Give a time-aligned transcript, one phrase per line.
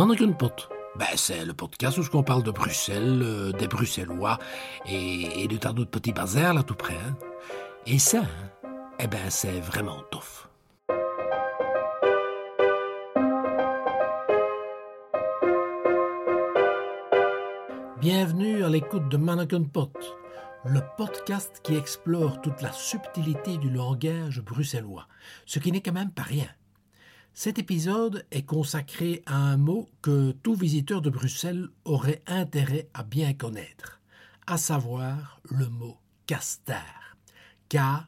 [0.00, 0.70] Manneken-pot.
[0.96, 4.38] Ben, c'est le podcast où on parle de Bruxelles, euh, des Bruxellois
[4.86, 6.94] et, et de tas d'autres petits bazars là tout près.
[6.94, 7.18] hein.
[7.86, 8.68] Et ça, hein,
[8.98, 10.48] eh ben, c'est vraiment tough.
[18.00, 20.16] Bienvenue à l'écoute de Mannequin Pot,
[20.64, 25.06] le podcast qui explore toute la subtilité du langage bruxellois,
[25.44, 26.46] ce qui n'est quand même pas rien.
[27.32, 33.02] Cet épisode est consacré à un mot que tout visiteur de Bruxelles aurait intérêt à
[33.02, 34.00] bien connaître,
[34.46, 37.16] à savoir le mot castar.
[37.68, 38.00] K-A-S-T-A-R.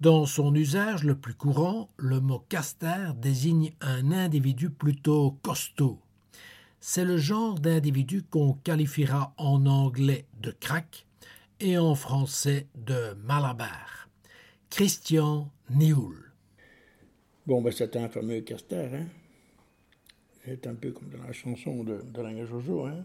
[0.00, 5.98] Dans son usage le plus courant, le mot castar désigne un individu plutôt costaud.
[6.78, 11.06] C'est le genre d'individu qu'on qualifiera en anglais de crack
[11.58, 14.05] et en français de malabar.
[14.70, 16.32] Christian Nioul.
[17.46, 19.06] Bon, ben, c'était un fameux castor, hein.
[20.44, 23.04] C'est un peu comme dans la chanson de, de Langue Jojo, hein.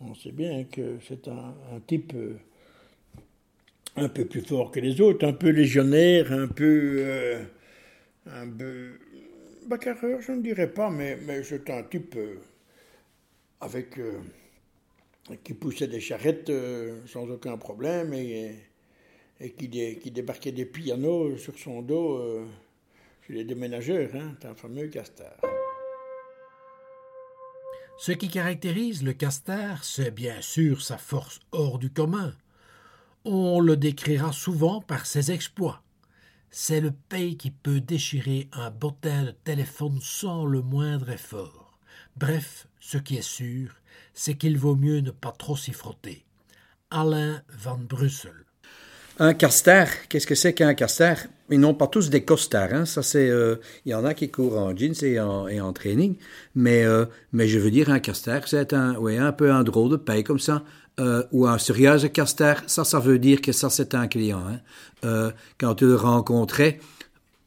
[0.00, 1.54] On sait bien que c'est un,
[1.86, 2.36] type euh,
[3.96, 6.96] un peu plus fort que les autres, un peu légionnaire, un peu.
[6.98, 7.42] euh,
[8.26, 8.98] un peu.
[9.66, 12.36] bagarreur, je ne dirais pas, mais, mais c'est un type euh,
[13.60, 13.98] avec.
[15.44, 16.52] qui poussait des charrettes
[17.06, 18.54] sans aucun problème et,
[19.40, 22.46] et qui, dé- qui débarquait des pianos sur son dos euh,
[23.26, 24.34] chez les déménageurs, hein.
[24.44, 25.36] Un fameux castor.
[27.98, 32.34] Ce qui caractérise le castar, c'est bien sûr sa force hors du commun.
[33.24, 35.82] On le décrira souvent par ses exploits.
[36.50, 41.78] C'est le pays qui peut déchirer un bottin de téléphone sans le moindre effort.
[42.16, 43.74] Bref, ce qui est sûr,
[44.14, 46.24] c'est qu'il vaut mieux ne pas trop s'y frotter.
[46.90, 48.45] Alain Van Brussel.
[49.18, 51.16] Un castar, qu'est-ce que c'est qu'un castar
[51.50, 52.74] Ils n'ont pas tous des costards.
[52.74, 52.84] Hein?
[52.84, 53.56] Ça, c'est, euh,
[53.86, 56.16] il y en a qui courent en jeans et en, training.
[56.54, 59.90] Mais, euh, mais je veux dire, un castar, c'est un, ouais, un peu un drôle
[59.90, 60.62] de paille comme ça.
[60.98, 64.42] Euh, ou un sérieux castar, ça, ça veut dire que ça, c'est un client.
[64.46, 64.60] Hein?
[65.04, 66.80] Euh, quand tu le rencontrais,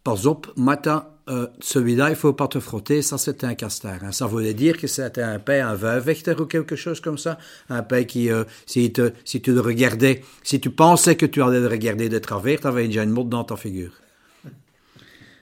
[0.04, 4.04] par exemple, matin, euh, celui-là, il faut pas te frotter, ça c'est un castar.
[4.04, 4.12] hein.
[4.12, 7.38] Ça voulait dire que c'était un paix, un veuvechter ou quelque chose comme ça.
[7.70, 11.68] Un paix qui, euh, si, tu le regardais, si tu pensais que tu allais le
[11.68, 13.94] regarder de travers, tu avais déjà une mode dans ta figure.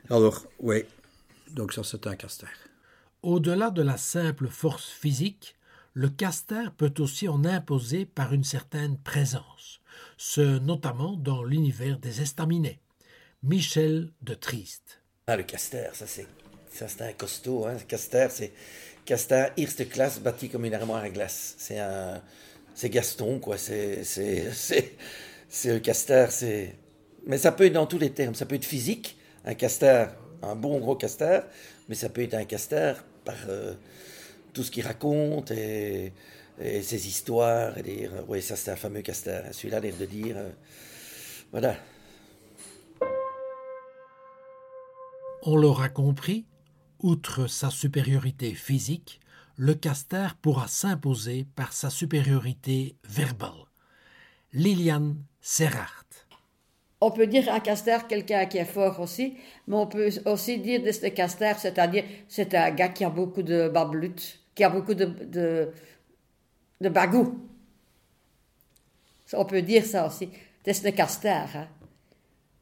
[0.10, 0.84] Alors, oui,
[1.52, 2.50] donc ça c'est un castar.
[3.24, 5.56] Au-delà de la simple force physique,
[5.94, 9.82] le castar peut aussi en imposer par une certaine présence,
[10.18, 12.80] ce notamment dans l'univers des estaminets.
[13.44, 14.97] Michel de Triste.
[15.30, 16.26] Ah, le Caster, ça c'est,
[16.72, 17.66] ça c'est un costaud.
[17.66, 17.76] Hein.
[17.86, 18.54] Caster, c'est
[19.04, 21.54] Caster Eerste classe bâti comme une armoire à glace.
[21.58, 22.24] C'est un,
[22.74, 23.58] c'est Gaston quoi.
[23.58, 24.50] C'est, c'est,
[25.50, 26.28] c'est, le Caster.
[26.30, 26.76] C'est,
[27.26, 28.36] mais ça peut être dans tous les termes.
[28.36, 30.06] Ça peut être physique, un Caster,
[30.44, 31.42] un bon gros Caster,
[31.90, 32.94] mais ça peut être un Caster
[33.26, 33.74] par euh,
[34.54, 36.14] tout ce qu'il raconte et,
[36.58, 37.78] ses histoires.
[37.78, 39.42] Et dire, euh, ouais, ça c'est un fameux Caster.
[39.52, 40.50] Celui-là, l'air de dire, euh,
[41.52, 41.76] voilà.
[45.50, 46.46] On l'aura compris,
[47.00, 49.22] outre sa supériorité physique,
[49.56, 53.64] le castar pourra s'imposer par sa supériorité verbale.
[54.52, 56.04] Liliane Serrart.
[57.00, 59.38] On peut dire un castor quelqu'un qui est fort aussi,
[59.68, 63.42] mais on peut aussi dire de ce castor, c'est-à-dire c'est un gars qui a beaucoup
[63.42, 65.72] de bablut, qui a beaucoup de, de,
[66.82, 67.40] de bagou.
[69.32, 70.28] On peut dire ça aussi.
[70.68, 71.48] Is een castor.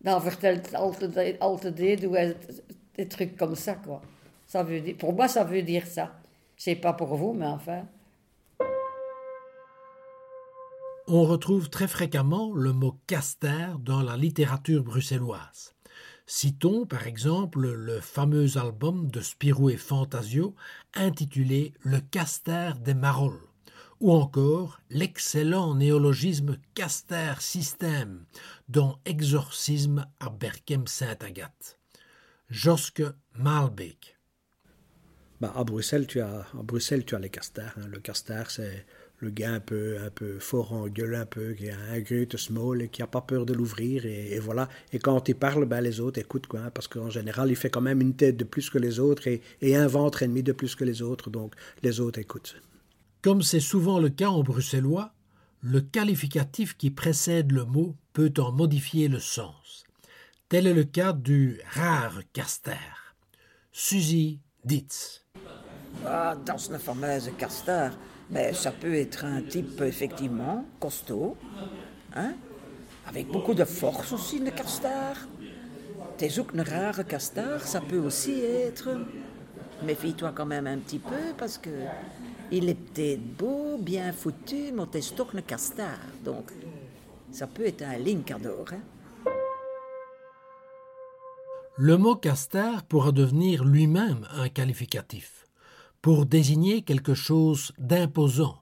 [0.06, 2.16] Dan vertelt altijd, altijd ou
[2.96, 3.76] des trucs comme ça.
[3.76, 4.02] Quoi.
[4.46, 6.12] ça veut dire, pour moi, ça veut dire ça.
[6.58, 7.88] Je sais pas pour vous, mais enfin.
[11.08, 15.74] On retrouve très fréquemment le mot castar dans la littérature bruxelloise.
[16.28, 20.56] Citons par exemple le fameux album de Spirou et Fantasio
[20.96, 23.48] intitulé Le castar des Marolles,
[24.00, 28.26] ou encore l'excellent néologisme castar système
[28.68, 31.80] dans Exorcisme à Berkem-Sainte-Agathe.
[32.50, 33.03] Josque
[33.38, 34.18] Malbeek.
[35.42, 37.74] Bah, à Bruxelles, tu as, à Bruxelles, tu as les castars.
[37.78, 37.88] hein.
[37.90, 38.86] Le castar, c'est
[39.20, 42.38] le gars un peu, un peu fort en gueule, un peu, qui a un grute
[42.38, 44.06] small et qui n'a pas peur de l'ouvrir.
[44.06, 44.70] Et, voilà.
[44.94, 46.62] Et quand il parle, ben, les autres écoutent, quoi.
[46.62, 49.28] hein, parce qu'en général, il fait quand même une tête de plus que les autres
[49.28, 51.30] et, et un ventre et demi de plus que les autres.
[51.30, 51.53] Donc,
[51.84, 52.56] les autres écoutent.
[53.26, 55.12] Comme c'est souvent le cas en bruxellois,
[55.62, 59.84] le qualificatif qui précède le mot peut en modifier le sens.
[60.48, 63.16] Tel est le cas du rare castar.
[63.72, 65.26] Suzy Ditz.
[66.06, 67.94] Ah, dans une fameuse castor,
[68.30, 71.36] mais ça peut être un type effectivement costaud,
[72.16, 72.36] hein,
[73.08, 75.16] avec beaucoup de force aussi, le castor.
[76.20, 78.90] T'es zoek een rare castar, ça peut aussi être.
[79.84, 81.72] Méfie-toi quand même un petit peu parce que
[82.52, 86.00] il peut-être beau, bien foutu, mais t'es toch een castar.
[86.24, 86.52] Donc,
[87.32, 88.66] ça peut être un linkador.
[88.72, 88.82] Hein?
[91.78, 95.46] Le mot castar pourra devenir lui-même un qualificatif
[96.02, 98.62] pour désigner quelque chose d'imposant.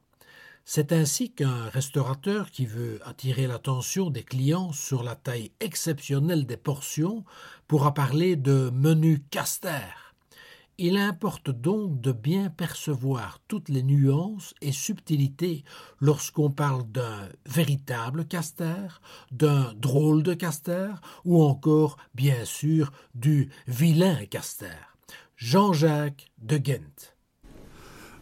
[0.66, 6.58] C'est ainsi qu'un restaurateur qui veut attirer l'attention des clients sur la taille exceptionnelle des
[6.58, 7.26] portions
[7.68, 10.13] pourra parler de menu castar.
[10.80, 15.64] Il importe donc de bien percevoir toutes les nuances et subtilités
[16.02, 19.00] lorsqu'on parle d'un véritable castar,
[19.32, 24.98] d'un drôle de castar ou encore, bien sûr, du vilain castar.
[25.38, 27.14] Jean-Jacques de Ghent.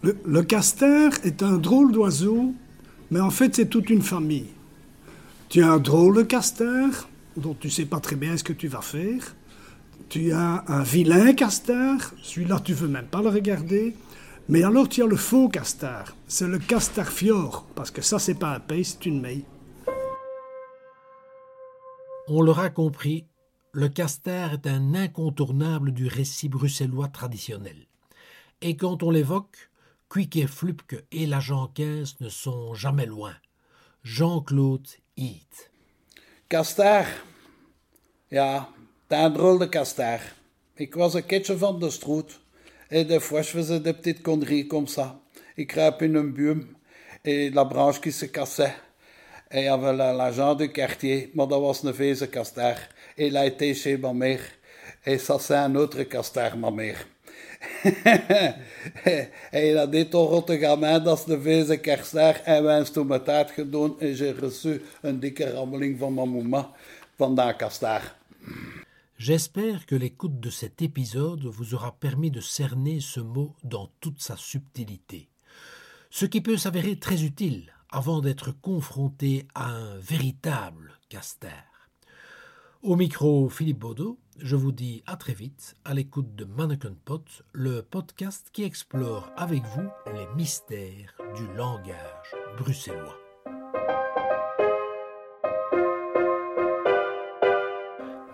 [0.02, 2.54] Le, le castor est un drôle d'oiseau,
[3.12, 4.50] mais en fait c'est toute une famille.
[5.48, 7.08] Tu as un drôle de castor,
[7.38, 9.36] dont tu sais pas très bien ce que tu vas faire.
[10.10, 13.96] Tu as un vilain castor, celui-là tu veux même pas le regarder.
[14.50, 18.36] Mais alors tu as le faux castor, c'est le castor fior, parce que ça c'est
[18.36, 19.46] pas un pays, c'est une meille.
[22.28, 23.26] On l'aura compris,
[23.72, 27.88] le castor est un incontournable du récit bruxellois traditionnel.
[28.62, 29.70] Et quand on l'évoque,
[30.10, 33.34] Quick et Flupke et l'agent 15 ne sont jamais loin.
[34.04, 35.72] Jean-Claude Heath.
[36.50, 37.06] Castor.
[38.30, 38.70] Ja,
[39.12, 40.20] dat een drôle de castor.
[40.76, 42.40] Ik was een keertje van de stroet.
[42.90, 45.20] Et des fois, je faisais des petites conneries comme ça.
[45.56, 46.76] Il grimpe in un buum
[47.24, 48.74] et la branche qui se cassait.
[49.50, 52.78] Et il y avait la- l'agent du quartier, maar dat was een veze castor.
[53.16, 54.42] Et il a été chez ma mère.
[55.06, 57.06] Et ça, c'est un autre castor, ma mère.
[59.54, 62.36] et il a dit ton rotte gamin, dat is de veze castor.
[62.46, 66.32] En wij hebben toen mijn taart gedaan en j'ai reçu een dikke rammeling van mijn
[66.32, 66.70] mama
[67.18, 68.20] van dat castor.
[69.24, 74.20] J'espère que l'écoute de cet épisode vous aura permis de cerner ce mot dans toute
[74.20, 75.30] sa subtilité,
[76.10, 81.52] ce qui peut s'avérer très utile avant d'être confronté à un véritable castor.
[82.82, 87.44] Au micro Philippe Baudot, je vous dis à très vite à l'écoute de Mannequin Pot,
[87.52, 93.21] le podcast qui explore avec vous les mystères du langage bruxellois.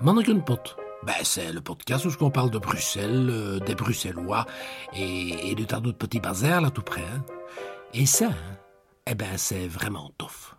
[0.02, 4.46] Mannequin Pot, ben, c'est le podcast où on parle de Bruxelles, euh, des Bruxellois
[4.94, 7.02] et, et de tas d'autres petits bazars là tout près.
[7.02, 7.24] hein.
[7.94, 8.58] Et ça, hein,
[9.08, 10.57] eh ben, c'est vraiment tough.